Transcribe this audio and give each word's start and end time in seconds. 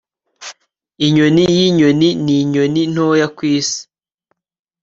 inyoni 1.05 1.43
yinyoni 1.57 2.09
ninyoni 2.25 2.81
ntoya 2.93 3.27
kwisi 3.37 3.79